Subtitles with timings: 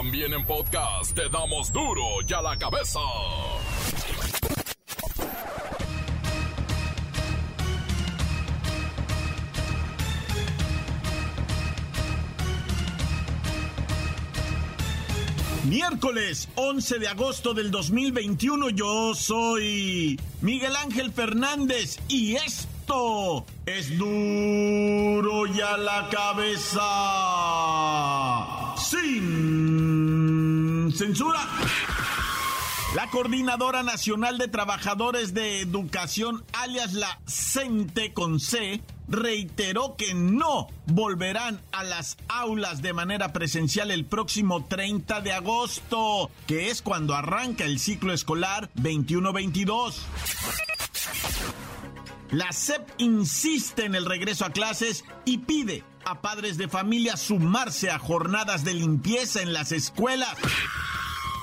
[0.00, 3.00] También en podcast te damos duro y a la cabeza.
[15.64, 25.46] Miércoles 11 de agosto del 2021 yo soy Miguel Ángel Fernández y esto es duro
[25.48, 26.78] y a la cabeza
[28.78, 29.37] sin
[30.98, 31.38] censura.
[32.96, 40.66] La Coordinadora Nacional de Trabajadores de Educación, alias la CENTE con C, reiteró que no
[40.86, 47.14] volverán a las aulas de manera presencial el próximo 30 de agosto, que es cuando
[47.14, 49.94] arranca el ciclo escolar 21-22.
[52.32, 57.90] La SEP insiste en el regreso a clases y pide a padres de familia sumarse
[57.90, 60.34] a jornadas de limpieza en las escuelas.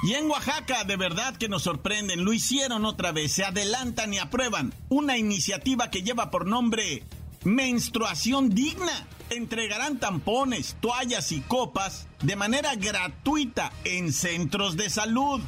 [0.04, 4.20] Y en Oaxaca, de verdad que nos sorprenden, lo hicieron otra vez, se adelantan y
[4.20, 7.04] aprueban una iniciativa que lleva por nombre
[7.44, 9.08] Menstruación Digna.
[9.30, 15.42] Entregarán tampones, toallas y copas de manera gratuita en centros de salud.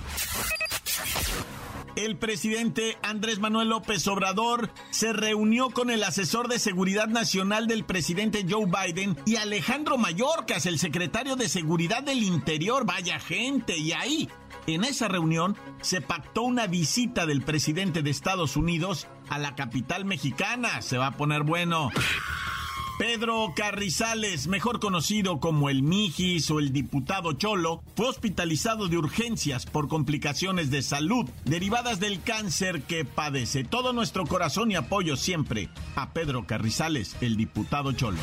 [1.98, 7.86] El presidente Andrés Manuel López Obrador se reunió con el asesor de seguridad nacional del
[7.86, 12.86] presidente Joe Biden y Alejandro Mayorkas, el secretario de Seguridad del Interior.
[12.86, 14.30] Vaya gente, y ahí
[14.68, 20.06] en esa reunión se pactó una visita del presidente de Estados Unidos a la capital
[20.06, 20.84] mexicana.
[20.84, 21.90] Se va a poner bueno.
[22.98, 29.68] Pedro Carrizales, mejor conocido como el Mijis o el diputado Cholo, fue hospitalizado de urgencias
[29.68, 33.64] por complicaciones de salud derivadas del cáncer que padece.
[33.64, 38.18] Todo nuestro corazón y apoyo siempre a Pedro Carrizales, el diputado Cholo.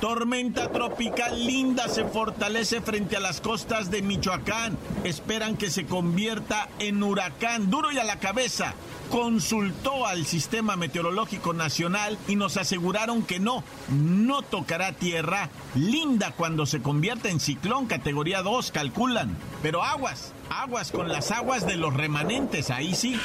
[0.00, 4.76] Tormenta tropical linda se fortalece frente a las costas de Michoacán.
[5.04, 8.74] Esperan que se convierta en huracán duro y a la cabeza.
[9.12, 15.50] Consultó al Sistema Meteorológico Nacional y nos aseguraron que no, no tocará tierra.
[15.74, 19.36] Linda cuando se convierta en ciclón categoría 2, calculan.
[19.60, 23.20] Pero aguas, aguas con las aguas de los remanentes, ahí sí.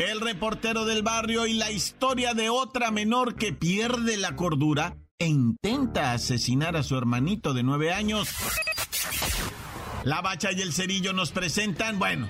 [0.00, 5.28] El reportero del barrio y la historia de otra menor que pierde la cordura e
[5.28, 8.28] intenta asesinar a su hermanito de nueve años.
[10.02, 12.26] La bacha y el cerillo nos presentan, bueno,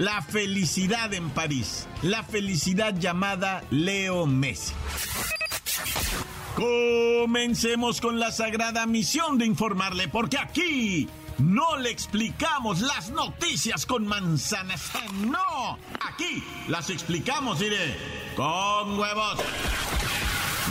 [0.00, 4.72] la felicidad en París, la felicidad llamada Leo Messi.
[6.56, 11.06] Comencemos con la sagrada misión de informarle, porque aquí
[11.36, 14.90] no le explicamos las noticias con manzanas.
[15.20, 17.94] No, aquí las explicamos, diré,
[18.36, 19.38] con huevos.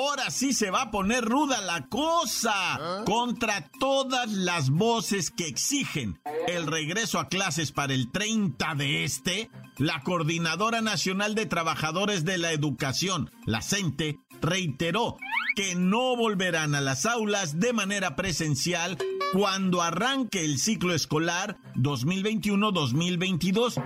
[0.00, 3.02] Ahora sí se va a poner ruda la cosa.
[3.04, 6.18] Contra todas las voces que exigen
[6.48, 12.38] el regreso a clases para el 30 de este, la Coordinadora Nacional de Trabajadores de
[12.38, 15.18] la Educación, la CENTE, reiteró
[15.56, 18.98] que no volverán a las aulas de manera presencial
[19.32, 23.82] cuando arranque el ciclo escolar 2021-2022.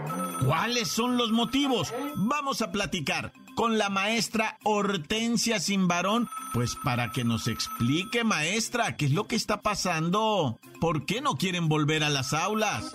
[0.46, 1.92] ¿Cuáles son los motivos?
[2.16, 9.06] Vamos a platicar con la maestra Hortensia Simbarón, pues para que nos explique, maestra, qué
[9.06, 10.58] es lo que está pasando.
[10.80, 12.94] ¿Por qué no quieren volver a las aulas?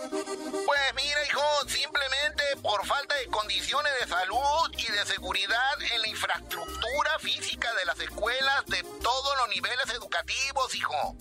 [0.91, 6.07] Pues mira, hijo, simplemente por falta de condiciones de salud y de seguridad en la
[6.07, 11.15] infraestructura física de las escuelas de todos los niveles educativos, hijo.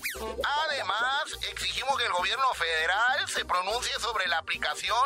[0.70, 4.97] Además, exigimos que el gobierno federal se pronuncie sobre la aplicación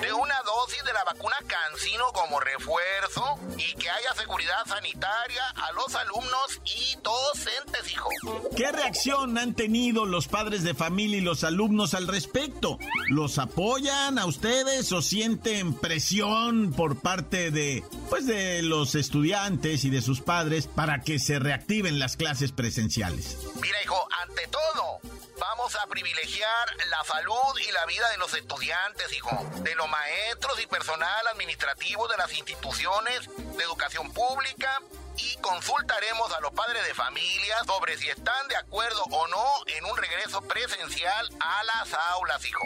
[0.00, 5.72] de una dosis de la vacuna Cancino como refuerzo y que haya seguridad sanitaria a
[5.72, 8.08] los alumnos y docentes, hijo.
[8.56, 12.78] ¿Qué reacción han tenido los padres de familia y los alumnos al respecto?
[13.08, 19.90] ¿Los apoyan a ustedes o sienten presión por parte de pues de los estudiantes y
[19.90, 23.36] de sus padres para que se reactiven las clases presenciales?
[23.60, 25.00] Mira, hijo, ante todo,
[25.38, 29.30] vamos a privilegiar la salud y la vida de los estudiantes, hijo,
[29.62, 33.28] de los maestros y personal administrativo de las instituciones
[33.58, 34.80] de educación pública
[35.18, 39.84] y consultaremos a los padres de familia sobre si están de acuerdo o no en
[39.84, 42.64] un regreso presencial a las aulas, hijo.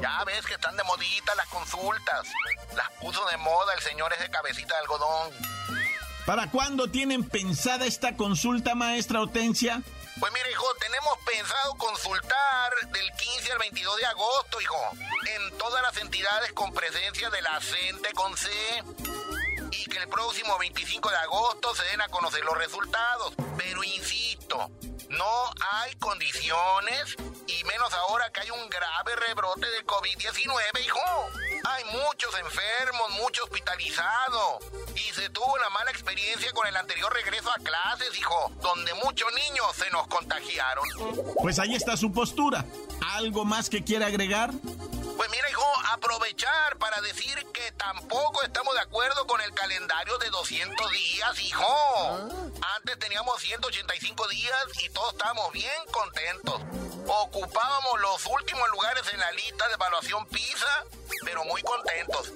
[0.00, 2.28] Ya ves que están de modita las consultas.
[2.74, 5.32] Las puso de moda el señor ese cabecita de algodón.
[6.26, 9.82] ¿Para cuándo tienen pensada esta consulta, maestra Hortensia?
[10.18, 14.90] Pues mira, hijo, tenemos pensado consultar del 15 al 22 de agosto, hijo,
[15.26, 18.48] en todas las entidades con presencia de la CENTE con C.
[19.78, 23.34] Y que el próximo 25 de agosto se den a conocer los resultados.
[23.56, 24.70] Pero insisto,
[25.10, 27.16] no hay condiciones,
[27.46, 31.00] y menos ahora que hay un grave rebrote de COVID-19, hijo.
[31.64, 34.64] Hay muchos enfermos, mucho hospitalizados.
[34.94, 39.28] Y se tuvo una mala experiencia con el anterior regreso a clases, hijo, donde muchos
[39.34, 40.84] niños se nos contagiaron.
[41.40, 42.64] Pues ahí está su postura.
[43.12, 44.50] ¿Algo más que quiera agregar?
[45.16, 50.30] Pues mira, hijo, aprovechar para decir que tampoco estamos de acuerdo con el calendario de
[50.30, 52.28] 200 días, hijo.
[52.76, 56.60] Antes teníamos 185 días y todos estábamos bien contentos.
[57.06, 60.84] Ocupábamos los últimos lugares en la lista de evaluación PISA,
[61.24, 62.32] pero muy contentos.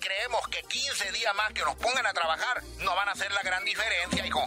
[0.00, 3.42] Creemos que 15 días más que nos pongan a trabajar no van a hacer la
[3.42, 4.40] gran diferencia, hijo.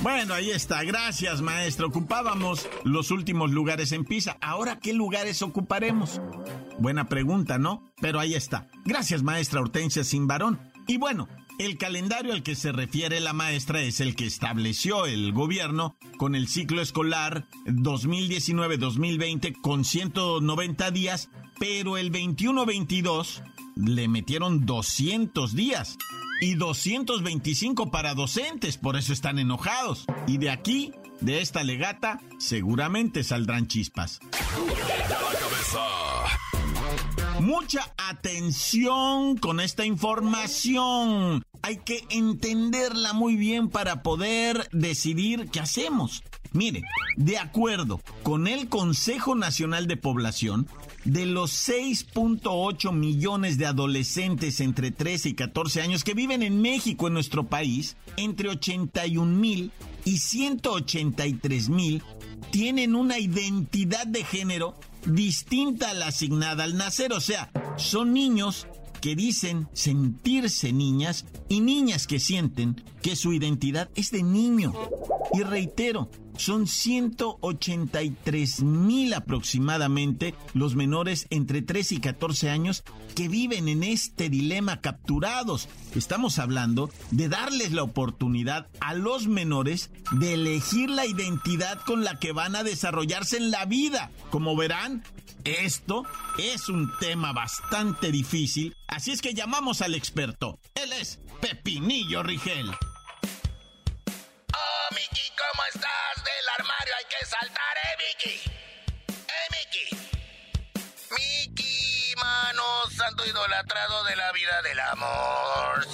[0.00, 0.82] Bueno, ahí está.
[0.82, 1.86] Gracias, maestro.
[1.86, 4.36] Ocupábamos los últimos lugares en PISA.
[4.40, 6.20] Ahora, ¿qué lugares ocuparemos?
[6.78, 7.92] Buena pregunta, ¿no?
[8.00, 8.66] Pero ahí está.
[8.84, 10.60] Gracias, maestra Hortensia Simbarón.
[10.86, 11.28] Y bueno,
[11.58, 16.34] el calendario al que se refiere la maestra es el que estableció el gobierno con
[16.34, 21.30] el ciclo escolar 2019-2020 con 190 días,
[21.60, 23.42] pero el 21-22
[23.76, 25.96] le metieron 200 días
[26.40, 30.04] y 225 para docentes, por eso están enojados.
[30.26, 34.20] Y de aquí, de esta legata, seguramente saldrán chispas.
[37.40, 41.42] Mucha atención con esta información.
[41.62, 46.22] Hay que entenderla muy bien para poder decidir qué hacemos.
[46.54, 46.82] Mire,
[47.16, 50.68] de acuerdo con el Consejo Nacional de Población,
[51.04, 57.08] de los 6.8 millones de adolescentes entre 13 y 14 años que viven en México,
[57.08, 59.72] en nuestro país, entre 81 mil
[60.04, 62.02] y 183 mil
[62.52, 64.76] tienen una identidad de género
[65.06, 67.12] distinta a la asignada al nacer.
[67.12, 68.68] O sea, son niños
[69.00, 74.72] que dicen sentirse niñas y niñas que sienten que su identidad es de niño.
[75.32, 82.84] Y reitero, son 183 mil aproximadamente los menores entre 3 y 14 años
[83.14, 85.68] que viven en este dilema capturados.
[85.94, 92.18] Estamos hablando de darles la oportunidad a los menores de elegir la identidad con la
[92.18, 94.10] que van a desarrollarse en la vida.
[94.30, 95.04] Como verán,
[95.44, 96.04] esto
[96.38, 100.58] es un tema bastante difícil, así es que llamamos al experto.
[100.74, 102.70] Él es Pepinillo Rigel.
[107.04, 108.40] Hay que saltar, ¿eh, Miki?
[109.08, 109.96] ¿Eh, Miki?
[111.10, 115.86] Miki, mano, santo idolatrado de la vida del amor.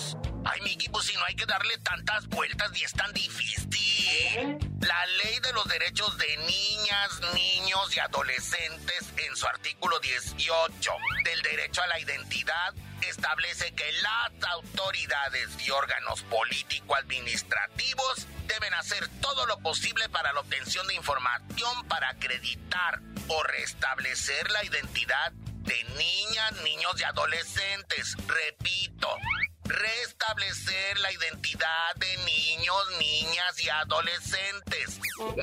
[0.44, 4.58] Ay, Miki, pues si no hay que darle tantas vueltas y es tan difícil.
[4.80, 10.92] La ley de los derechos de niñas, niños y adolescentes en su artículo 18
[11.24, 12.74] del derecho a la identidad
[13.08, 20.86] establece que las autoridades y órganos político-administrativos deben hacer todo lo posible para la obtención
[20.86, 28.16] de información para acreditar o restablecer la identidad de niñas, niños y adolescentes.
[28.26, 29.08] Repito,
[29.64, 35.00] restablecer la identidad de niños, niñas y adolescentes.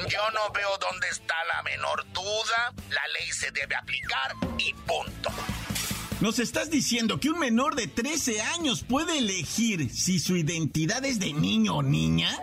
[0.08, 5.32] Yo no veo dónde está la menor duda, la ley se debe aplicar y punto.
[6.20, 11.20] ¿Nos estás diciendo que un menor de 13 años puede elegir si su identidad es
[11.20, 12.36] de niño o niña?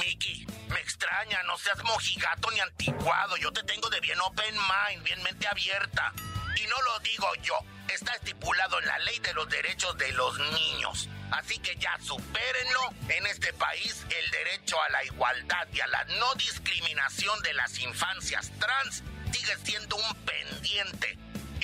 [0.00, 3.36] Mickey, me extraña, no seas mojigato ni anticuado.
[3.36, 6.12] Yo te tengo de bien open mind, bien mente abierta.
[6.56, 7.54] Y no lo digo yo,
[7.94, 11.08] está estipulado en la ley de los derechos de los niños.
[11.30, 12.90] Así que ya supérenlo.
[13.08, 17.78] En este país, el derecho a la igualdad y a la no discriminación de las
[17.78, 21.16] infancias trans sigue siendo un pendiente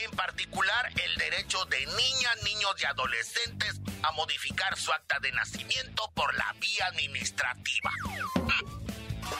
[0.04, 6.11] en particular el derecho de niñas, niños y adolescentes a modificar su acta de nacimiento
[6.14, 7.90] por la vía administrativa.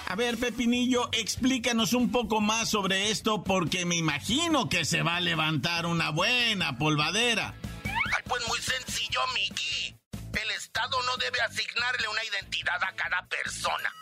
[0.09, 5.17] A ver, Pepinillo, explícanos un poco más sobre esto porque me imagino que se va
[5.17, 7.55] a levantar una buena polvadera.
[7.85, 9.97] Ay, pues muy sencillo, Miki.
[10.33, 13.93] El Estado no debe asignarle una identidad a cada persona,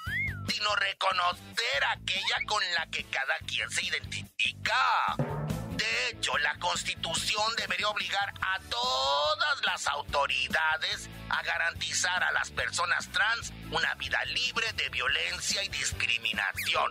[0.49, 5.40] sino reconocer aquella con la que cada quien se identifica.
[5.81, 13.11] De hecho, la Constitución debería obligar a todas las autoridades a garantizar a las personas
[13.11, 16.91] trans una vida libre de violencia y discriminación.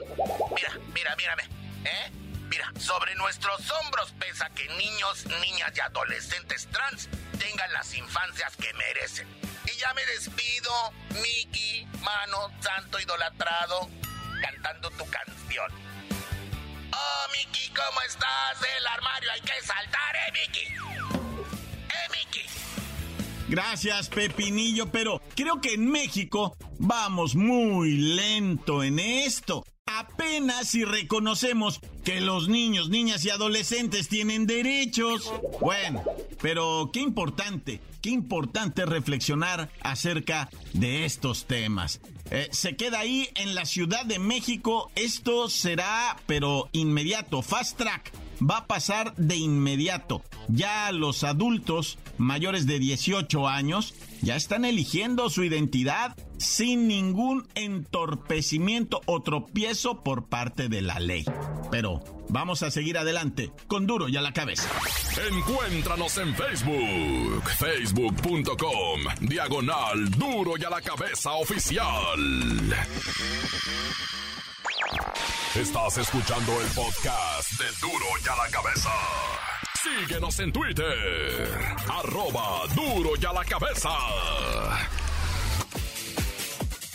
[0.55, 1.43] Mira, mira, mírame.
[1.85, 2.11] ¿Eh?
[2.49, 8.73] Mira, sobre nuestros hombros pesa que niños, niñas y adolescentes trans tengan las infancias que
[8.73, 9.27] merecen.
[9.65, 13.87] Y ya me despido, Mickey, mano, santo idolatrado,
[14.41, 15.88] cantando tu canción.
[16.99, 18.59] Oh, Mickey, ¿cómo estás?
[18.59, 20.67] Del armario hay que saltar, ¿eh, Mickey?
[21.87, 22.45] ¿Eh, Mickey?
[23.47, 29.63] Gracias, Pepinillo, pero creo que en México vamos muy lento en esto.
[29.85, 35.31] Apenas si reconocemos que los niños, niñas y adolescentes tienen derechos.
[35.59, 36.03] Bueno,
[36.41, 42.01] pero qué importante, qué importante reflexionar acerca de estos temas.
[42.31, 44.91] Eh, se queda ahí en la Ciudad de México.
[44.95, 50.23] Esto será, pero inmediato, fast track va a pasar de inmediato.
[50.47, 59.01] Ya los adultos mayores de 18 años ya están eligiendo su identidad sin ningún entorpecimiento
[59.05, 61.25] o tropiezo por parte de la ley.
[61.71, 64.69] Pero vamos a seguir adelante con duro y a la cabeza.
[65.29, 72.19] Encuéntranos en Facebook, facebook.com, diagonal duro y a la cabeza oficial.
[75.55, 78.89] Estás escuchando el podcast de duro y a la cabeza.
[79.81, 83.89] Síguenos en Twitter, arroba duro y a la cabeza.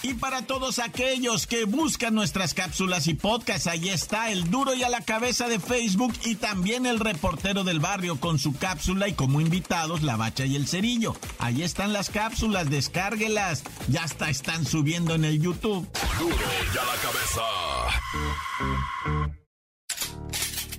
[0.04, 4.82] Y para todos aquellos que buscan nuestras cápsulas y podcasts, ahí está el duro y
[4.82, 9.14] a la cabeza de Facebook y también el reportero del barrio con su cápsula y
[9.14, 11.16] como invitados la bacha y el cerillo.
[11.38, 13.64] Ahí están las cápsulas, descárguelas.
[13.88, 15.88] Ya hasta están subiendo en el YouTube.
[16.18, 17.40] Duro y a la cabeza.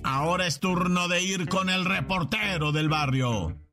[0.04, 3.65] Ahora es turno de ir con el reportero del barrio.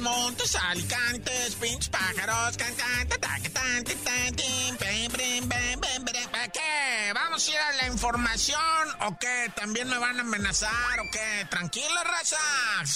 [0.00, 3.18] Montes, alicantes, pinches pájaros, cantantes,
[6.52, 7.12] ¿Qué?
[7.14, 9.50] ¿Vamos a ir a la información o qué?
[9.54, 11.46] ¿También me van a amenazar o qué?
[11.50, 12.38] Tranquila, raza.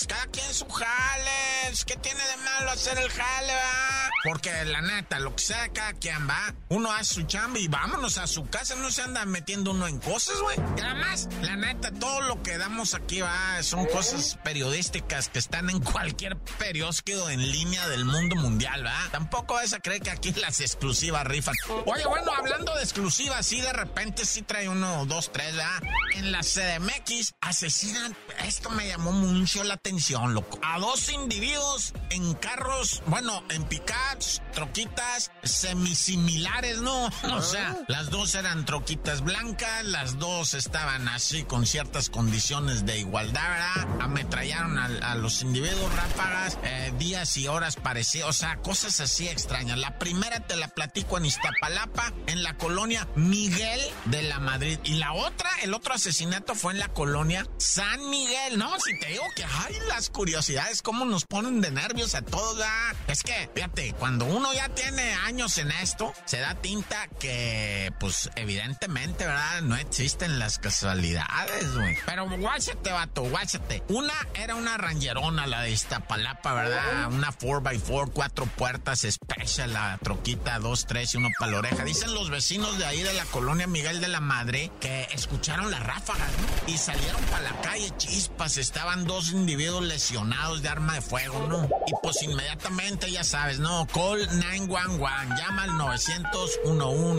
[0.08, 1.73] Cada quien su jale.
[1.87, 4.11] ¿Qué tiene de malo hacer el jale, va?
[4.25, 6.54] Porque la neta, lo que sea, cada quien va.
[6.68, 8.75] Uno hace su chamba y vámonos a su casa.
[8.76, 10.56] No se anda metiendo uno en cosas, güey.
[10.76, 15.70] Y además, la neta, todo lo que damos aquí, va, son cosas periodísticas que están
[15.70, 16.84] en cualquier periódico
[17.30, 19.08] en línea del mundo mundial, ¿va?
[19.11, 21.54] Tampoco vas a creer que aquí las exclusivas rifan.
[21.87, 25.82] Oye, bueno, hablando de exclusivas, sí, de repente sí trae uno, dos, tres, ¿verdad?
[26.14, 30.58] En la CDMX asesinan, esto me llamó mucho la atención, loco.
[30.62, 37.10] A dos individuos en carros, bueno, en pickups, troquitas semisimilares, ¿no?
[37.32, 43.00] O sea, las dos eran troquitas blancas, las dos estaban así con ciertas condiciones de
[43.00, 44.02] igualdad, ¿verdad?
[44.02, 49.28] Ametrallaron a, a los individuos ráfagas, eh, días y horas parecidos, o sea, cosas así
[49.28, 49.76] extrañas.
[49.76, 54.78] La primera te la platico en Iztapalapa, en la colonia Miguel de la Madrid.
[54.84, 58.56] Y la otra, el otro asesinato fue en la colonia San Miguel.
[58.58, 62.58] No, si te digo que, ay, las curiosidades, cómo nos ponen de nervios a todos,
[62.58, 62.94] ¿verdad?
[63.08, 68.30] Es que, fíjate, cuando uno ya tiene años en esto, se da tinta que, pues,
[68.36, 69.62] evidentemente, ¿verdad?
[69.62, 71.98] No existen las casualidades, güey.
[72.06, 73.82] Pero guáchate, vato, guáchate.
[73.88, 77.08] Una era una rangerona, la de Iztapalapa, ¿verdad?
[77.10, 81.84] Una 4x4, cuatro puertas, special, la troquita, dos, tres y uno para la oreja.
[81.84, 85.83] Dicen los vecinos de ahí de la colonia Miguel de la Madre que escucharon las
[85.83, 86.73] ráfagas, ¿no?
[86.73, 91.68] Y salieron para la calle chispas, estaban dos individuos lesionados de arma de fuego, ¿no?
[91.87, 93.87] Y pues inmediatamente, ya sabes, ¿no?
[93.87, 94.99] Call 911,
[95.37, 96.61] llama al 911,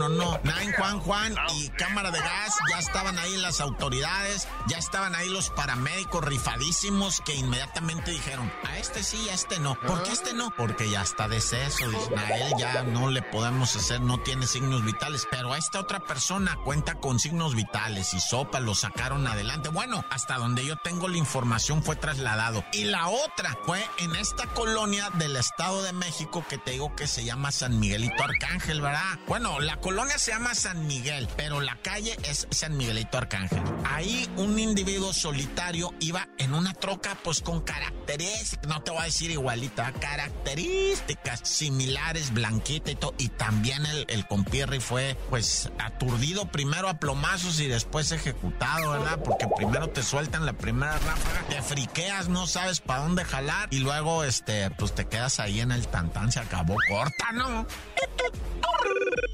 [0.09, 0.39] ¿no?
[0.43, 6.23] 911 y cámara de gas, ya estaban ahí las autoridades, ya estaban ahí los paramédicos
[6.23, 9.75] rifadísimos que inmediatamente dijeron, a este sí, a este no.
[9.75, 10.51] ¿Por qué este no?
[10.55, 11.85] Porque ya está deceso,
[12.17, 15.99] a él ya no le podemos hacer, no tiene signos vitales, pero a esta otra
[15.99, 19.69] persona cuenta con signos vitales y sopa lo sacaron adelante.
[19.69, 22.65] Bueno, hasta donde yo tengo la información fue trasladado.
[22.73, 27.05] Y la otra fue en esta colonia del Estado de México que te digo que
[27.05, 29.19] se llama San Miguelito Arcángel, ¿verdad?
[29.27, 33.61] Bueno, la colonia se llama San Miguel, pero la calle es San Miguelito Arcángel.
[33.85, 39.05] Ahí un individuo solitario iba en una troca pues con características, no te voy a
[39.05, 43.13] decir igualita, características similares, blanquita y todo.
[43.19, 49.19] Y también el, el compierri fue pues aturdido primero a plomazos y después ejecutado, ¿verdad?
[49.23, 53.79] Porque primero te sueltan la primera ráfaga, te friqueas, no sabes para dónde jalar y
[53.79, 57.65] luego este pues te quedas ahí en el tantán, se acabó corta, ¿no?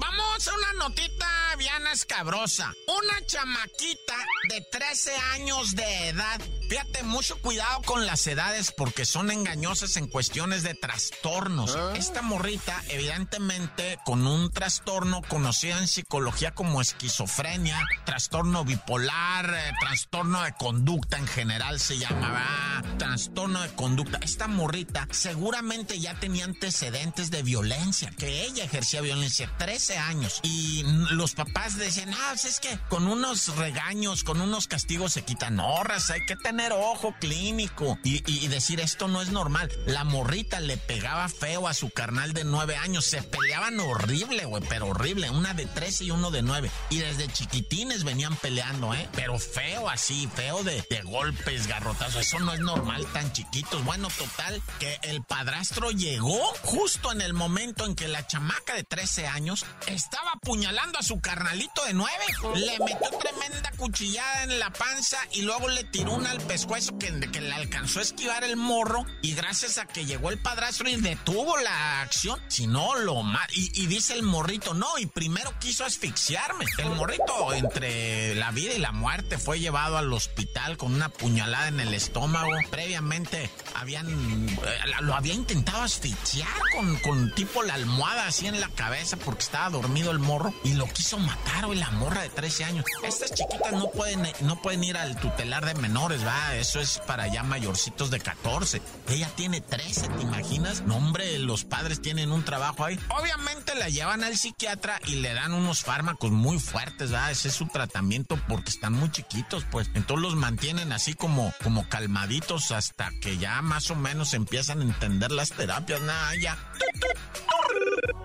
[0.02, 2.74] Vamos a una notita bien escabrosa.
[2.88, 4.16] Una chamaquita
[4.48, 6.40] de 13 años de edad
[6.72, 11.76] Fíjate, mucho cuidado con las edades porque son engañosas en cuestiones de trastornos.
[11.76, 11.92] ¿Ah?
[11.94, 20.42] Esta morrita, evidentemente, con un trastorno conocido en psicología como esquizofrenia, trastorno bipolar, eh, trastorno
[20.44, 24.18] de conducta en general se llamaba, trastorno de conducta.
[24.22, 30.82] Esta morrita seguramente ya tenía antecedentes de violencia, que ella ejercía violencia 13 años y
[31.10, 35.60] los papás decían, ah, pues es que con unos regaños, con unos castigos se quitan
[35.60, 39.70] horras, hay que tener ojo clínico y, decir esto no es normal.
[39.86, 44.62] La morrita le pegaba feo a su carnal de 9 años, se peleaban horrible, güey,
[44.68, 49.08] pero horrible, una de 13 y uno de 9 y desde chiquitines venían peleando, ¿eh?
[49.12, 53.84] Pero feo así, feo de, de golpes, garrotazos, eso no es normal tan chiquitos.
[53.84, 58.84] Bueno, total, que el padrastro llegó justo en el momento en que la chamaca de
[58.84, 62.14] 13 años estaba apuñalando a su carnalito de 9.
[62.56, 67.10] Le metió tremenda cuchillada en la panza y luego le tiró una al pescuezo que,
[67.10, 71.56] le alcanzó a esquivar el morro y gracias a que llegó el padrastro y detuvo
[71.58, 75.84] la acción, si no lo mal y, y dice el morrito, no, y primero quiso
[75.84, 76.64] asfixiarme.
[76.78, 81.68] El morrito entre la vida y la muerte fue llevado al hospital con una puñalada
[81.68, 82.50] en el estómago.
[82.70, 88.68] Previamente habían eh, lo había intentado asfixiar con, con tipo la almohada así en la
[88.68, 92.64] cabeza porque estaba dormido el morro y lo quiso matar, o la morra de 13
[92.64, 92.84] años.
[93.02, 97.26] Estas chiquitas no pueden, no pueden ir al tutelar de menores, va, eso es para
[97.26, 98.80] ya mayorcitos de 14.
[99.08, 100.82] Ella tiene 13, ¿te imaginas?
[100.82, 102.98] No, hombre, los padres tienen un trabajo ahí.
[103.08, 107.54] Obviamente la llevan al psiquiatra y le dan unos fármacos muy fuertes, va, ese es
[107.54, 109.88] su tratamiento porque están muy chiquitos, pues.
[109.94, 114.84] Entonces los mantienen así como, como calmaditos hasta que ya más o menos empiezan a
[114.84, 116.58] entender las terapias, nada, ya.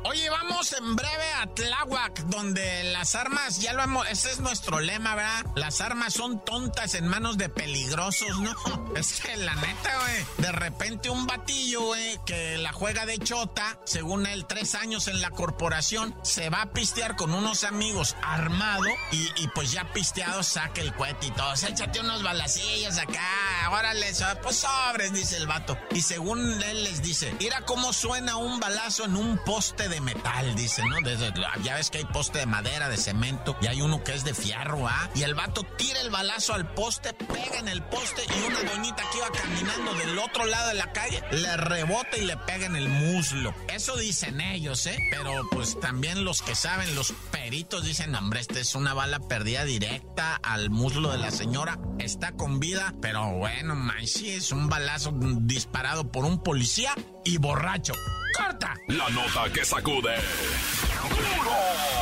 [0.03, 4.79] Oye, vamos en breve a Tláhuac, donde las armas, ya lo hemos, ese es nuestro
[4.79, 5.45] lema, ¿verdad?
[5.55, 8.55] Las armas son tontas en manos de peligrosos, ¿no?
[8.97, 13.79] Es que la neta, güey, de repente un batillo, güey, que la juega de chota,
[13.85, 18.85] según él, tres años en la corporación, se va a pistear con unos amigos armado
[19.11, 21.53] y, pues ya pisteado saca el cohete y todo.
[21.53, 25.77] Échate unos balacillos acá, órale, pues sobres, dice el vato.
[25.91, 30.55] Y según él les dice, mira cómo suena un balazo en un poste de metal,
[30.55, 31.01] dice, ¿no?
[31.01, 34.23] Desde, ya ves que hay poste de madera, de cemento, y hay uno que es
[34.23, 35.09] de fierro, ¿ah?
[35.15, 39.03] Y el vato tira el balazo al poste, pega en el poste, y una doñita
[39.11, 42.75] que iba caminando del otro lado de la calle, le rebota y le pega en
[42.75, 43.53] el muslo.
[43.67, 44.97] Eso dicen ellos, ¿eh?
[45.11, 49.63] Pero pues también los que saben, los peritos dicen, hombre, esta es una bala perdida
[49.63, 54.69] directa al muslo de la señora, está con vida, pero bueno, man, sí es un
[54.69, 57.93] balazo disparado por un policía y borracho.
[58.37, 58.75] ¡Corta!
[58.87, 60.15] La nota que sacude.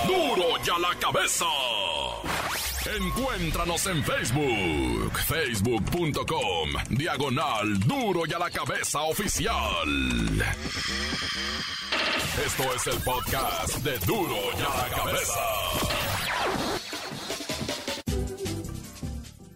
[0.05, 0.35] ¡Duro!
[0.35, 1.45] ¡Duro ya la cabeza!
[2.85, 9.89] Encuéntranos en Facebook, facebook.com, diagonal duro y a la cabeza oficial.
[12.45, 15.39] Esto es el podcast de duro y a la cabeza.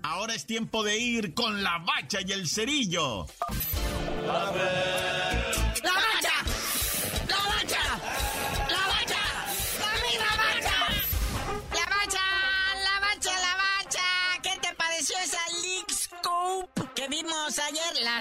[0.01, 3.27] Ahora es tiempo de ir con la bacha y el cerillo.
[4.25, 5.48] ayer la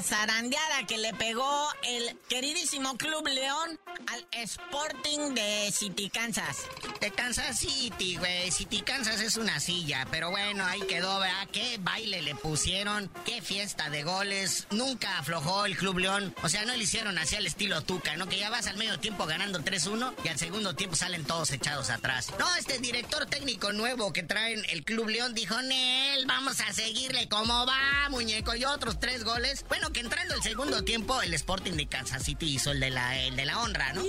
[0.08, 6.62] zarandeada que le pegó el queridísimo Club León al Sporting de City Kansas.
[6.98, 8.50] De Kansas City, güey.
[8.50, 11.46] City Kansas es una silla, pero bueno, ahí quedó, ¿verdad?
[11.52, 14.66] Qué baile le pusieron, qué fiesta de goles.
[14.70, 16.34] Nunca aflojó el Club León.
[16.42, 18.26] O sea, no le hicieron así al estilo Tuca, ¿no?
[18.28, 21.90] Que ya vas al medio tiempo ganando 3-1 y al segundo tiempo salen todos echados
[21.90, 22.32] atrás.
[22.38, 27.28] No, este director técnico nuevo que traen el Club León dijo, Nel, vamos a seguirle
[27.28, 28.54] como va, muñeco.
[28.54, 29.66] Y otros tres goles.
[29.68, 33.18] Bueno, que entrando el segundo tiempo, el Sporting de Kansas City hizo el de la,
[33.18, 34.02] el de la honra, ¿no?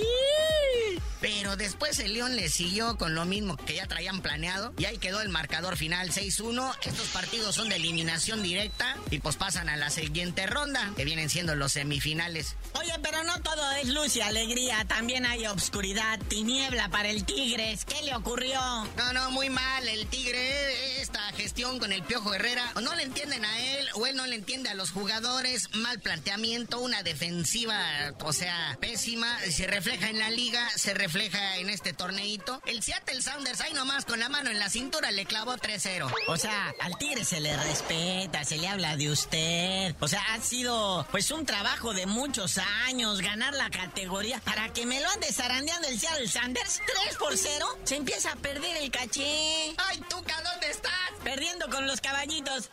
[1.21, 4.73] Pero después el León le siguió con lo mismo que ya traían planeado.
[4.77, 6.75] Y ahí quedó el marcador final 6-1.
[6.85, 11.29] Estos partidos son de eliminación directa y pues pasan a la siguiente ronda, que vienen
[11.29, 12.55] siendo los semifinales.
[12.73, 14.85] Oye, pero no todo es luz y alegría.
[14.85, 17.83] También hay obscuridad, tiniebla para el Tigres.
[17.83, 18.59] ¿Qué le ocurrió?
[18.97, 19.87] No, no, muy mal.
[19.87, 24.07] El Tigre, esta gestión con el Piojo Herrera, o no le entienden a él, o
[24.07, 25.69] él no le entiende a los jugadores.
[25.75, 29.37] Mal planteamiento, una defensiva, o sea, pésima.
[29.49, 32.61] Se refleja en la liga, se refleja en este torneito.
[32.65, 36.11] El Seattle Sounders, ahí nomás con la mano en la cintura, le clavó 3-0.
[36.27, 39.95] O sea, al Tigre se le respeta, se le habla de usted.
[39.99, 44.85] O sea, ha sido pues un trabajo de muchos años ganar la categoría para que
[44.85, 47.65] me lo ande zarandeando el Seattle Sanders 3 por 0.
[47.85, 49.73] Se empieza a perder el caché.
[49.77, 50.91] ¡Ay, Tuca, ¿dónde estás?
[51.23, 52.69] Perdiendo con los caballitos.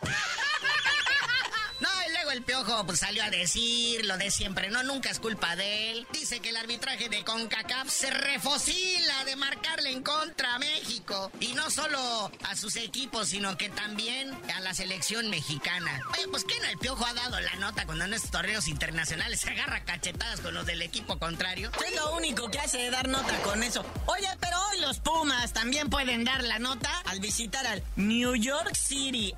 [2.30, 6.06] El piojo pues, salió a decir lo de siempre, no, nunca es culpa de él.
[6.12, 11.30] Dice que el arbitraje de CONCACAF se refosila de marcarle en contra a México.
[11.40, 16.00] Y no solo a sus equipos, sino que también a la selección mexicana.
[16.14, 19.40] Oye, pues ¿qué no el piojo ha dado la nota cuando en estos torneos internacionales
[19.40, 21.70] se agarra cachetadas con los del equipo contrario?
[21.86, 23.84] Es lo único que hace dar nota con eso.
[24.06, 28.74] Oye, pero hoy los Pumas también pueden dar la nota al visitar al New York
[28.74, 29.34] City.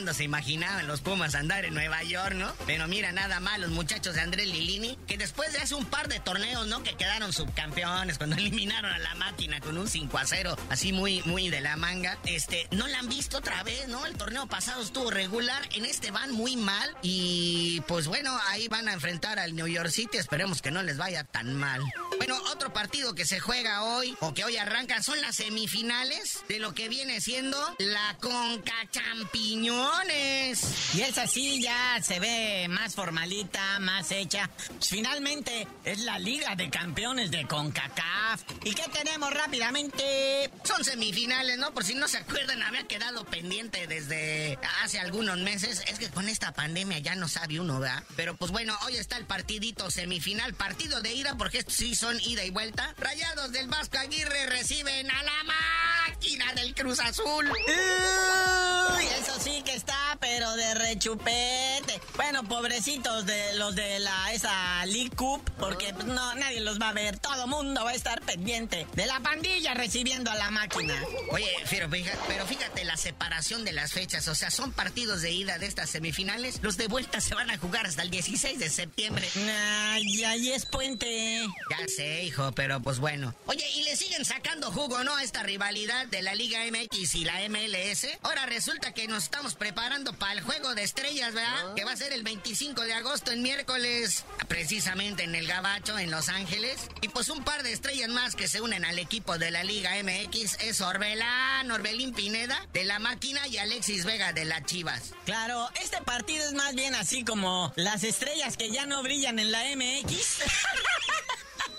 [0.00, 2.50] ¿Cuándo se imaginaban los Pumas andar en Nueva York, no?
[2.64, 6.08] Pero mira, nada más los muchachos de Andrés Lilini, que después de hace un par
[6.08, 6.82] de torneos, ¿no?
[6.82, 11.20] Que quedaron subcampeones cuando eliminaron a la máquina con un 5 a 0, así muy,
[11.26, 12.16] muy de la manga.
[12.24, 14.06] Este, no la han visto otra vez, ¿no?
[14.06, 18.88] El torneo pasado estuvo regular, en este van muy mal y pues bueno, ahí van
[18.88, 21.82] a enfrentar al New York City, esperemos que no les vaya tan mal.
[22.20, 26.58] Bueno, otro partido que se juega hoy o que hoy arranca son las semifinales de
[26.58, 30.62] lo que viene siendo la Conca Champiñones.
[30.94, 34.50] Y esa sí ya se ve más formalita, más hecha.
[34.66, 38.42] Pues, finalmente es la Liga de Campeones de CONCACAF.
[38.64, 40.50] ¿Y qué tenemos rápidamente?
[40.62, 41.72] Son semifinales, ¿no?
[41.72, 45.82] Por si no se acuerdan, había quedado pendiente desde hace algunos meses.
[45.86, 48.04] Es que con esta pandemia ya no sabe uno, ¿verdad?
[48.14, 52.09] Pero pues bueno, hoy está el partidito semifinal, partido de ida, porque estos sí son
[52.20, 52.94] ida y vuelta.
[52.98, 57.46] Rayados del Vasco Aguirre reciben a la máquina del Cruz Azul.
[57.48, 62.00] Uy, eso sí que está, pero de rechupete.
[62.16, 66.88] Bueno, pobrecitos de los de la esa League Cup, porque pues, no nadie los va
[66.88, 67.18] a ver.
[67.18, 70.94] Todo mundo va a estar pendiente de la pandilla recibiendo a la máquina.
[71.30, 75.32] Oye, pero fíjate, pero fíjate la separación de las fechas, o sea, son partidos de
[75.32, 76.60] ida de estas semifinales.
[76.62, 79.28] Los de vuelta se van a jugar hasta el 16 de septiembre.
[79.36, 81.46] Ay, ahí es puente.
[81.70, 83.34] Ya sé, hijo, pero pues bueno.
[83.46, 85.14] Oye, y le siguen sacando jugo, ¿no?
[85.16, 88.06] A esta rivalidad de la Liga MX y la MLS.
[88.22, 91.74] Ahora resulta que nos estamos preparando para el juego de estrellas, ¿verdad?
[91.74, 96.10] Que va a ser el 25 de agosto, el miércoles, precisamente en el Gabacho, en
[96.10, 96.88] Los Ángeles.
[97.02, 99.92] Y pues un par de estrellas más que se unen al equipo de la Liga
[100.02, 105.12] MX es Orbelán, Orbelín Pineda de la máquina y Alexis Vega de las Chivas.
[105.24, 109.52] Claro, este partido es más bien así como las estrellas que ya no brillan en
[109.52, 110.42] la MX.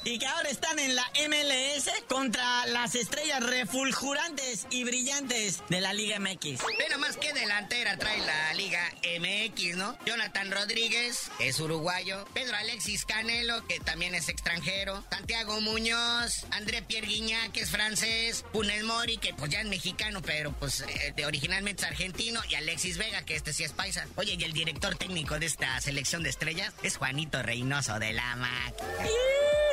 [0.04, 5.94] y que ahora están en la MLS contra las estrellas refulgurantes y brillantes de la
[5.94, 6.62] Liga MX.
[6.78, 8.82] Pero más que delantera trae la Liga
[9.20, 9.98] MX, ¿no?
[10.06, 17.08] Jonathan Rodríguez es uruguayo, Pedro Alexis Canelo, que también es extranjero, Santiago Muñoz, André Pierre
[17.08, 21.26] Guignac, que es francés, Punes Mori, que pues ya es mexicano, pero pues eh, de
[21.26, 24.08] originalmente es argentino, y Alexis Vega, que este sí es paisa.
[24.16, 28.36] Oye, y el director técnico de esta selección de estrellas es Juanito Reynoso de la
[28.36, 28.76] MAC.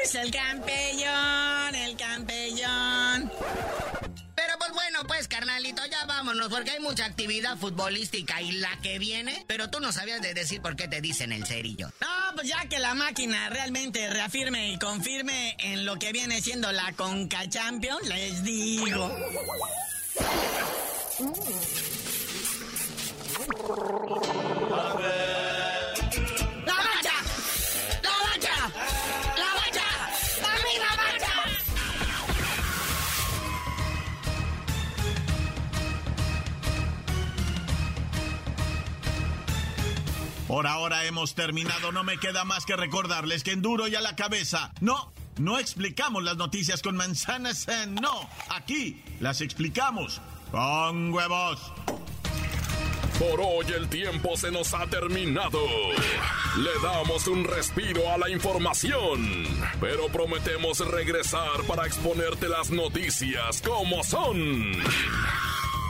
[0.09, 3.31] Es el campeón, el campeón.
[4.35, 8.99] Pero pues bueno, pues carnalito, ya vámonos, porque hay mucha actividad futbolística y la que
[8.99, 11.91] viene, pero tú no sabías de decir por qué te dicen el cerillo.
[12.01, 16.73] No, pues ya que la máquina realmente reafirme y confirme en lo que viene siendo
[16.73, 19.15] la Conca Champions, les digo.
[40.49, 44.01] Por ahora hemos terminado, no me queda más que recordarles que en duro y a
[44.01, 44.73] la cabeza.
[44.81, 51.61] No, no explicamos las noticias con manzanas, eh, no, aquí las explicamos con huevos.
[53.19, 55.61] Por hoy el tiempo se nos ha terminado.
[56.57, 59.45] Le damos un respiro a la información,
[59.81, 64.73] pero prometemos regresar para exponerte las noticias como son.